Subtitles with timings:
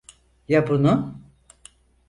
[0.47, 1.21] Ya bunu?